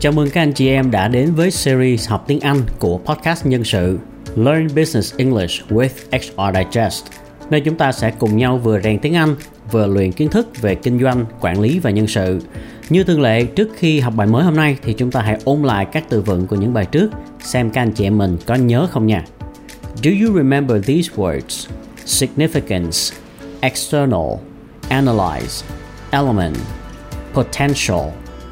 [0.00, 3.46] Chào mừng các anh chị em đã đến với series học tiếng Anh của podcast
[3.46, 3.98] nhân sự
[4.36, 7.04] Learn Business English with HR Digest
[7.50, 9.34] nơi chúng ta sẽ cùng nhau vừa rèn tiếng Anh,
[9.70, 12.40] vừa luyện kiến thức về kinh doanh, quản lý và nhân sự.
[12.88, 15.62] Như thường lệ, trước khi học bài mới hôm nay thì chúng ta hãy ôn
[15.62, 18.54] lại các từ vựng của những bài trước, xem các anh chị em mình có
[18.54, 19.24] nhớ không nha.
[20.02, 21.68] Do you remember these words?
[22.06, 23.14] Significance,
[23.60, 24.38] external,
[24.88, 25.64] analyze,
[26.10, 26.56] element,
[27.34, 28.10] potential,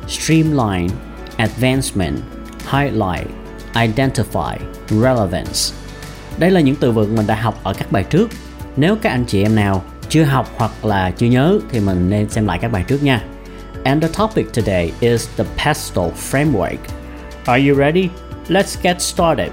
[0.09, 0.89] streamline,
[1.37, 2.19] advancement,
[2.71, 3.27] highlight,
[3.75, 4.57] identify,
[4.89, 5.75] relevance.
[6.39, 8.31] Đây là những từ vựng mình đã học ở các bài trước.
[8.77, 12.29] Nếu các anh chị em nào chưa học hoặc là chưa nhớ thì mình nên
[12.29, 13.23] xem lại các bài trước nha.
[13.85, 16.77] And the topic today is the PESTLE framework.
[17.45, 18.09] Are you ready?
[18.49, 19.51] Let's get started.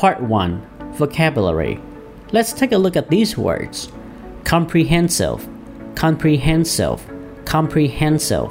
[0.00, 0.62] Part 1
[0.96, 1.78] Vocabulary.
[2.32, 3.88] Let's take a look at these words
[4.44, 5.46] comprehensive,
[5.94, 6.98] comprehensive,
[7.44, 8.48] comprehensive.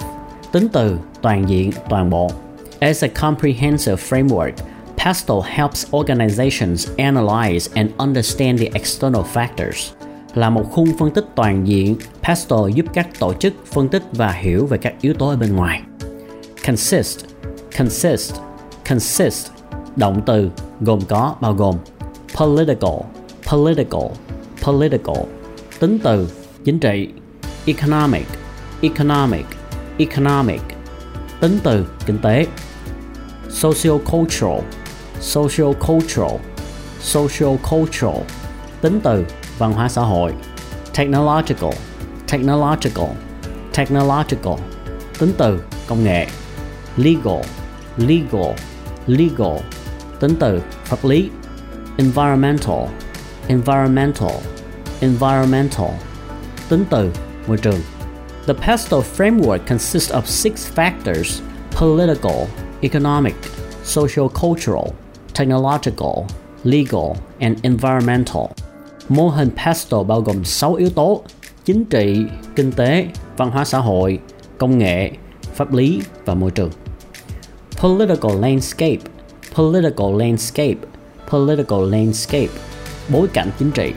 [0.52, 2.31] Tính từ toàn diện, toàn bộ.
[2.80, 4.52] As a comprehensive framework,
[4.97, 9.91] PASTEL helps organizations analyze and understand the external factors.
[10.36, 14.31] Là một khung phân tích toàn diện, PASTEL giúp các tổ chức phân tích và
[14.31, 15.81] hiểu về các yếu tố ở bên ngoài.
[16.66, 17.25] Consist,
[17.78, 18.36] consist,
[18.89, 19.52] consist,
[19.95, 20.50] động từ
[20.81, 21.75] gồm có bao gồm
[22.38, 22.99] political,
[23.52, 24.08] political,
[24.66, 25.17] political,
[25.80, 26.30] tính từ
[26.66, 27.09] chính trị,
[27.66, 28.25] economic,
[28.81, 29.45] economic,
[29.97, 30.61] economic,
[31.41, 32.45] tính từ kinh tế,
[33.50, 34.61] sociocultural,
[35.19, 36.38] sociocultural, sociocultural,
[37.02, 38.22] socio-cultural,
[38.81, 39.25] tính từ
[39.57, 40.33] văn hóa xã hội,
[40.94, 41.73] technological,
[42.31, 43.09] technological,
[43.73, 44.59] technological,
[45.19, 46.28] tính từ công nghệ,
[46.97, 47.41] legal,
[47.97, 48.56] legal,
[49.07, 49.57] legal,
[50.19, 51.30] tính từ pháp lý,
[51.97, 52.88] environmental,
[53.47, 54.31] environmental,
[55.00, 55.90] environmental,
[56.69, 57.12] tính từ
[57.47, 57.80] môi trường.
[58.47, 61.41] The PESTLE framework consists of six factors
[61.79, 62.47] political,
[62.81, 63.35] economic,
[63.84, 64.94] social cultural,
[65.35, 66.25] technological,
[66.63, 68.47] legal, and environmental.
[69.09, 71.24] Mô hình PESTLE bao gồm 6 yếu tố
[71.66, 72.25] chính trị,
[72.56, 74.19] kinh tế, văn hóa xã hội,
[74.58, 75.12] công nghệ,
[75.56, 76.72] pháp lý và môi trường.
[77.81, 79.09] Political landscape,
[79.59, 80.78] political landscape,
[81.30, 82.50] political landscape,
[83.09, 83.94] bối cảnh chính trị.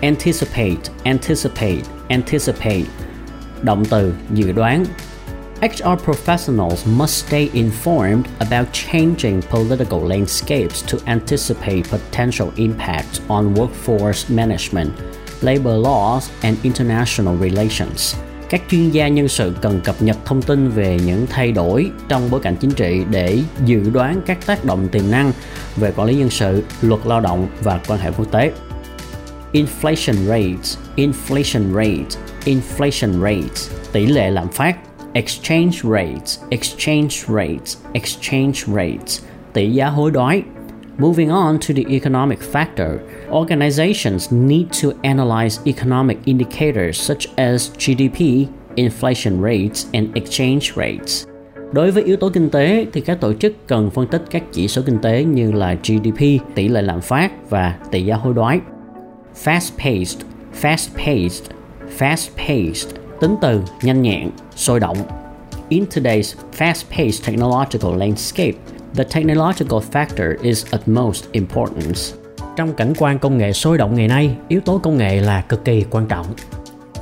[0.00, 2.84] Anticipate, anticipate, anticipate,
[3.62, 4.84] động từ dự đoán.
[5.60, 14.34] HR professionals must stay informed about changing political landscapes to anticipate potential impacts on workforce
[14.34, 14.90] management,
[15.40, 18.25] labor laws, and international relations.
[18.50, 22.30] Các chuyên gia nhân sự cần cập nhật thông tin về những thay đổi trong
[22.30, 25.32] bối cảnh chính trị để dự đoán các tác động tiềm năng
[25.76, 28.52] về quản lý nhân sự, luật lao động và quan hệ quốc tế.
[29.52, 34.76] Inflation rates, inflation rates, inflation rates, tỷ lệ lạm phát,
[35.12, 39.20] exchange rates, exchange rates, exchange rates,
[39.52, 40.42] tỷ giá hối đoái.
[40.98, 48.48] Moving on to the economic factor, organizations need to analyze economic indicators such as GDP,
[48.76, 51.26] inflation rates, and exchange rates.
[51.72, 54.68] Đối với yếu tố kinh tế thì các tổ chức cần phân tích các chỉ
[54.68, 56.20] số kinh tế như là GDP,
[56.54, 58.60] tỷ lệ lạm phát và tỷ giá hối đoái.
[59.44, 60.20] Fast-paced,
[60.62, 61.42] fast-paced,
[61.98, 62.88] fast-paced,
[63.20, 64.98] tính từ nhanh nhẹn, sôi động.
[65.68, 68.58] In today's fast-paced technological landscape,
[68.96, 72.14] the technological factor is of most importance.
[72.56, 75.64] Trong cảnh quan công nghệ sôi động ngày nay, yếu tố công nghệ là cực
[75.64, 76.26] kỳ quan trọng.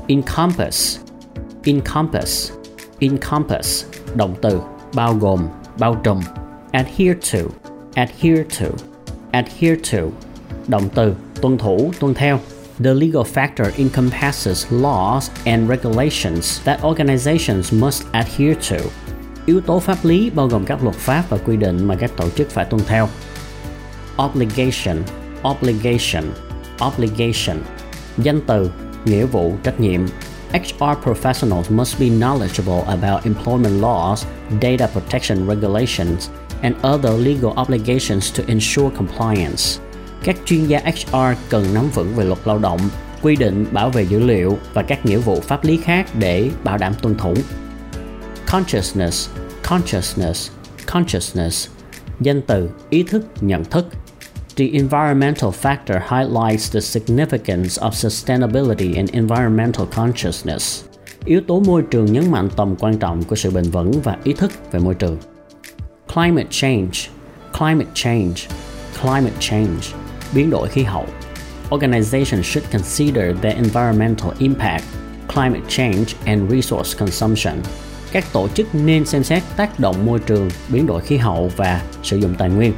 [0.09, 0.99] Encompass,
[1.65, 2.53] encompass,
[2.99, 4.61] encompass, động từ
[4.95, 6.21] bao gồm, bao trùm.
[6.73, 7.39] Adhere to,
[7.95, 8.67] adhere to,
[9.31, 9.99] adhere to,
[10.69, 12.39] động từ tuân thủ, tuân theo.
[12.85, 19.04] The legal factor encompasses laws and regulations that organizations must adhere to.
[19.47, 22.31] Yếu tố pháp lý bao gồm các luật pháp và quy định mà các tổ
[22.31, 23.09] chức phải tuân theo.
[24.25, 24.97] Obligation,
[25.51, 26.25] obligation,
[26.87, 27.57] obligation.
[28.19, 28.71] Danh từ,
[29.05, 30.01] nghĩa vụ, trách nhiệm.
[30.53, 34.17] HR professionals must be knowledgeable about employment laws,
[34.63, 36.29] data protection regulations,
[36.61, 39.81] and other legal obligations to ensure compliance.
[40.25, 42.81] Các chuyên gia HR cần nắm vững về luật lao động,
[43.23, 46.79] quy định bảo vệ dữ liệu và các nghĩa vụ pháp lý khác để bảo
[46.79, 47.35] đảm tuân thủ.
[48.47, 49.29] Consciousness,
[49.63, 50.51] consciousness,
[50.87, 51.69] consciousness.
[52.21, 53.87] Danh từ, ý thức, nhận thức.
[54.57, 60.85] The environmental factor highlights the significance of sustainability and environmental consciousness.
[61.25, 64.33] Yếu tố môi trường nhấn mạnh tầm quan trọng của sự bền vững và ý
[64.33, 65.19] thức về môi trường.
[66.15, 66.91] Climate change,
[67.59, 68.49] Climate change,
[69.03, 69.95] climate change,
[70.35, 71.07] biến đổi khí hậu.
[71.71, 74.85] Organizations should consider the environmental impact,
[75.35, 77.63] climate change and resource consumption.
[78.15, 81.83] Các tổ chức nên xem xét tác động môi trường, biến đổi khí hậu và
[82.03, 82.73] sử dụng tài nguyên.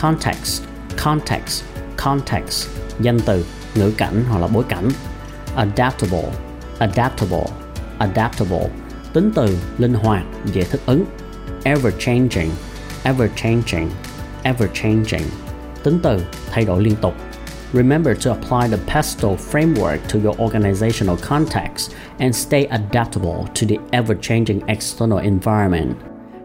[0.00, 0.62] Context,
[1.04, 1.64] context,
[1.96, 2.68] context,
[3.00, 4.88] danh từ, ngữ cảnh hoặc là bối cảnh.
[5.56, 6.28] Adaptable,
[6.78, 7.44] adaptable,
[7.98, 8.68] adaptable,
[9.12, 10.22] tính từ linh hoạt,
[10.52, 11.04] dễ thích ứng.
[11.64, 12.50] Ever changing,
[13.02, 13.90] ever changing,
[14.42, 15.28] ever changing,
[15.82, 17.14] tính từ thay đổi liên tục.
[17.72, 23.78] Remember to apply the PESTLE framework to your organizational context and stay adaptable to the
[23.92, 25.96] ever-changing external environment.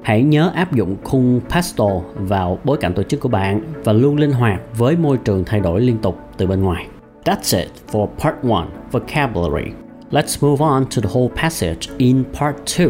[0.03, 4.17] Hãy nhớ áp dụng khung PESTLE vào bối cảnh tổ chức của bạn và luôn
[4.17, 6.87] linh hoạt với môi trường thay đổi liên tục từ bên ngoài.
[7.23, 9.71] That's it for part 1, vocabulary.
[10.11, 12.87] Let's move on to the whole passage in part 2.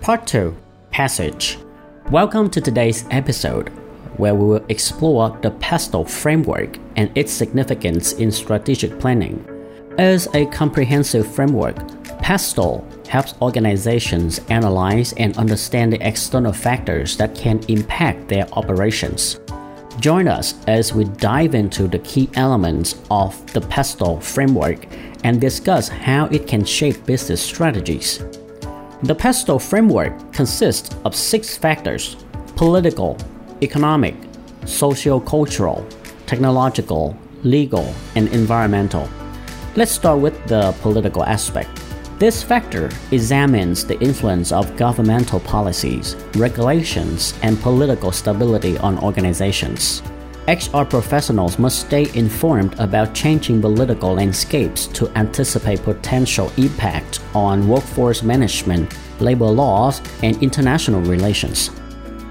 [0.00, 0.52] Part 2,
[0.92, 1.56] passage.
[2.12, 3.64] Welcome to today's episode,
[4.20, 9.44] where we will explore the PESTLE framework and its significance in strategic planning.
[9.98, 11.76] As a comprehensive framework,
[12.20, 19.40] PESTLE helps organizations analyze and understand the external factors that can impact their operations.
[19.98, 24.86] Join us as we dive into the key elements of the PESTLE framework
[25.24, 28.18] and discuss how it can shape business strategies.
[29.02, 32.16] The PESTLE framework consists of six factors
[32.56, 33.16] political,
[33.62, 34.14] economic,
[34.64, 35.86] socio cultural,
[36.26, 39.08] technological, legal, and environmental.
[39.76, 41.70] Let's start with the political aspect.
[42.18, 50.02] This factor examines the influence of governmental policies, regulations, and political stability on organizations.
[50.48, 58.22] HR professionals must stay informed about changing political landscapes to anticipate potential impact on workforce
[58.22, 61.70] management, labor laws, and international relations.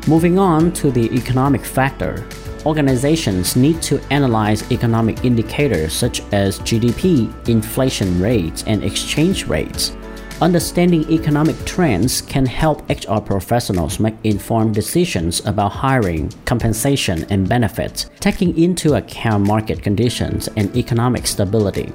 [0.07, 2.25] Moving on to the economic factor,
[2.65, 9.95] organizations need to analyze economic indicators such as GDP, inflation rates, and exchange rates.
[10.41, 18.09] Understanding economic trends can help HR professionals make informed decisions about hiring, compensation, and benefits,
[18.21, 21.91] taking into account market conditions and economic stability.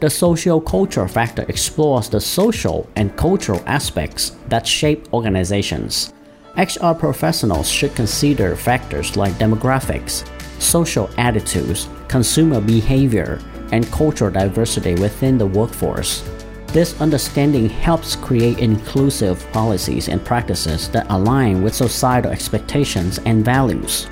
[0.00, 6.12] The social culture factor explores the social and cultural aspects that shape organizations.
[6.56, 10.28] HR professionals should consider factors like demographics,
[10.60, 13.40] social attitudes, consumer behavior,
[13.72, 16.22] and cultural diversity within the workforce.
[16.66, 24.06] This understanding helps create inclusive policies and practices that align with societal expectations and values.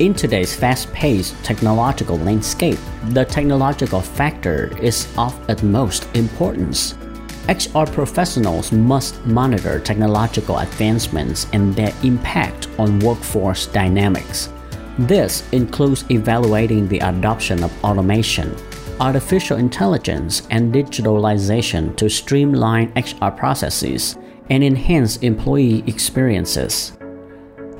[0.00, 2.78] In today's fast paced technological landscape,
[3.10, 6.94] the technological factor is of utmost importance.
[7.50, 14.50] HR professionals must monitor technological advancements and their impact on workforce dynamics.
[15.00, 18.54] This includes evaluating the adoption of automation,
[19.00, 24.16] artificial intelligence, and digitalization to streamline HR processes
[24.48, 26.96] and enhance employee experiences.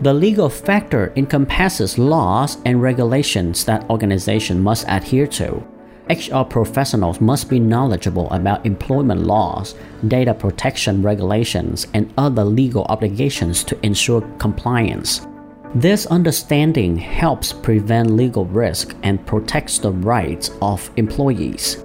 [0.01, 5.63] The legal factor encompasses laws and regulations that organizations must adhere to.
[6.11, 9.77] HR professionals must be knowledgeable about employment laws,
[10.09, 15.29] data protection regulations, and other legal obligations to ensure compliance.
[15.77, 21.85] This understanding helps prevent legal risk and protects the rights of employees.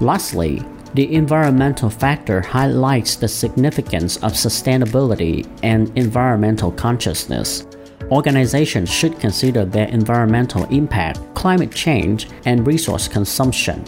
[0.00, 0.62] Lastly,
[0.92, 7.66] the environmental factor highlights the significance of sustainability and environmental consciousness.
[8.12, 13.86] Organizations should consider their environmental impact, climate change, and resource consumption.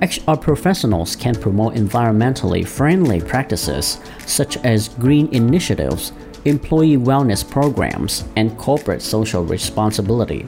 [0.00, 6.12] HR professionals can promote environmentally friendly practices such as green initiatives,
[6.44, 10.46] employee wellness programs, and corporate social responsibility.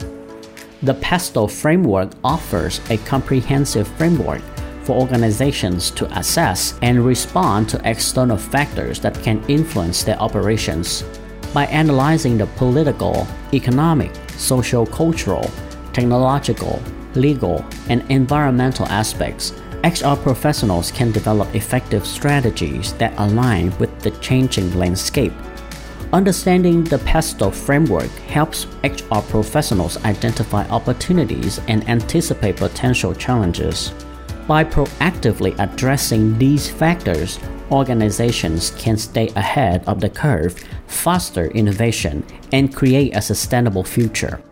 [0.85, 4.43] The PESTLE framework offers a comprehensive framework
[4.85, 11.03] for organizations to assess and respond to external factors that can influence their operations
[11.53, 15.51] by analyzing the political, economic, social cultural,
[15.93, 16.83] technological,
[17.15, 19.53] legal, and environmental aspects,
[19.85, 25.33] HR professionals can develop effective strategies that align with the changing landscape.
[26.13, 33.93] Understanding the PESTLE framework helps HR professionals identify opportunities and anticipate potential challenges.
[34.47, 37.39] By proactively addressing these factors,
[37.71, 44.43] organizations can stay ahead of the curve, foster innovation, and create a sustainable future.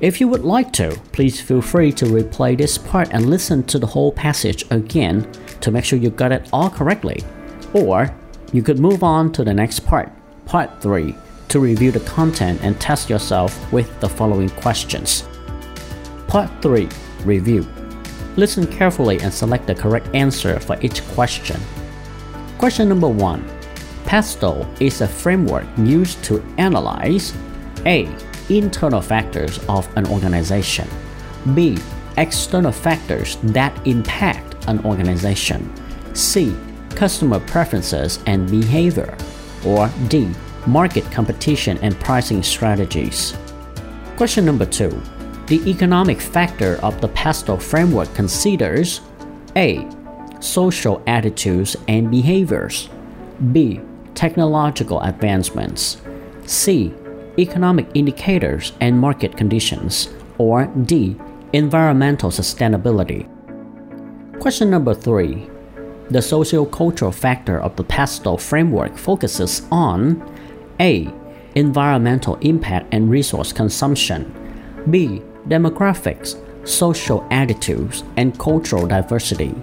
[0.00, 3.78] If you would like to, please feel free to replay this part and listen to
[3.78, 5.30] the whole passage again
[5.60, 7.24] to make sure you got it all correctly.
[7.72, 8.14] Or
[8.52, 10.10] you could move on to the next part,
[10.46, 11.14] part 3
[11.48, 15.24] to review the content and test yourself with the following questions.
[16.28, 16.88] Part 3
[17.24, 17.66] Review
[18.36, 21.60] Listen carefully and select the correct answer for each question.
[22.58, 23.48] Question number 1
[24.04, 27.32] PESTLE is a framework used to analyze
[27.86, 28.12] A.
[28.48, 30.88] Internal factors of an organization,
[31.54, 31.78] B.
[32.16, 35.72] External factors that impact an organization,
[36.14, 36.52] C.
[36.96, 39.16] Customer preferences and behavior,
[39.64, 40.28] or D.
[40.66, 43.36] Market competition and pricing strategies.
[44.16, 45.00] Question number 2
[45.46, 49.00] The economic factor of the PESTLE framework considers
[49.54, 49.88] A.
[50.40, 52.88] Social attitudes and behaviors,
[53.52, 53.80] B
[54.18, 55.98] technological advancements.
[56.44, 56.92] C.
[57.38, 60.08] Economic indicators and market conditions.
[60.38, 61.16] Or D.
[61.52, 63.28] Environmental sustainability.
[64.40, 65.48] Question number 3.
[66.10, 70.20] The socio-cultural factor of the PESTLE framework focuses on
[70.80, 71.08] A.
[71.54, 74.34] Environmental impact and resource consumption.
[74.90, 75.22] B.
[75.46, 76.34] Demographics,
[76.66, 79.54] social attitudes, and cultural diversity.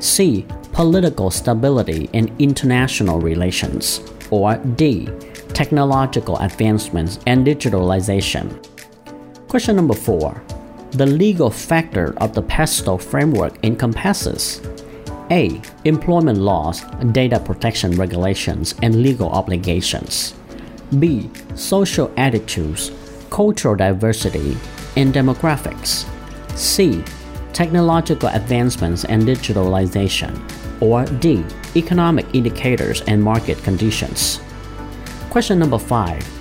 [0.00, 5.08] C political stability and international relations, or D,
[5.52, 8.66] technological advancements and digitalization.
[9.48, 10.42] Question number four.
[10.92, 14.60] The legal factor of the PESTLE framework encompasses
[15.30, 15.60] A.
[15.84, 20.34] Employment laws, data protection regulations, and legal obligations.
[20.98, 21.30] B.
[21.54, 22.90] Social attitudes,
[23.30, 24.56] cultural diversity,
[24.96, 26.04] and demographics.
[26.56, 27.04] C.
[27.52, 30.38] Technological advancements and digitalization
[30.80, 31.44] or D.
[31.76, 34.40] Economic indicators and market conditions.
[35.30, 36.40] Question number 5.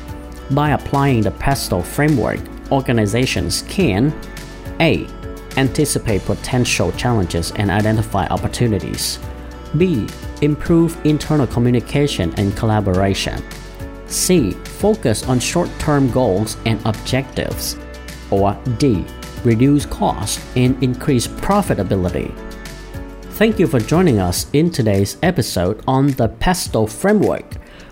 [0.51, 2.39] By applying the PESTLE framework,
[2.71, 4.13] organizations can
[4.79, 5.07] A.
[5.57, 9.19] Anticipate potential challenges and identify opportunities.
[9.77, 10.07] B.
[10.41, 13.43] Improve internal communication and collaboration.
[14.07, 14.51] C.
[14.51, 17.77] Focus on short term goals and objectives.
[18.31, 19.05] Or D.
[19.43, 22.35] Reduce costs and increase profitability.
[23.33, 27.45] Thank you for joining us in today's episode on the PESTLE framework.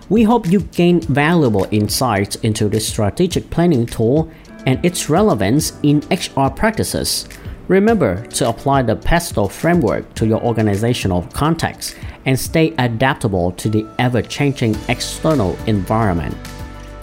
[0.09, 4.29] We hope you gained valuable insights into this strategic planning tool
[4.65, 7.29] and its relevance in HR practices.
[7.69, 13.85] Remember to apply the PESTLE framework to your organizational context and stay adaptable to the
[13.99, 16.35] ever changing external environment.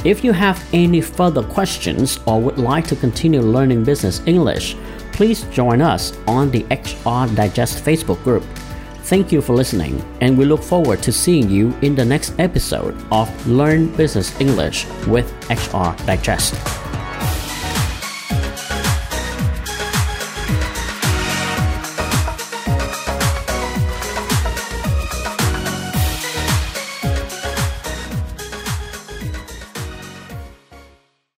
[0.04, 4.76] If you have any further questions or would like to continue learning business English,
[5.12, 8.44] please join us on the HR Digest Facebook group.
[9.04, 12.94] Thank you for listening, and we look forward to seeing you in the next episode
[13.10, 16.83] of Learn Business English with HR Digest.